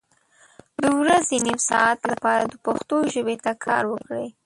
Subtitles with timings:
[0.81, 4.27] د ورځې نیم ساعت لپاره د پښتو ژبې ته کار وکړئ